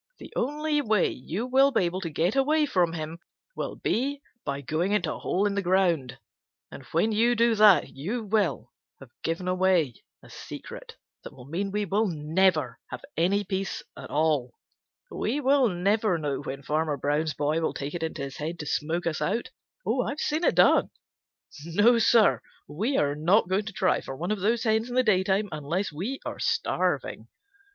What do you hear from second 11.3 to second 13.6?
will mean we will never have any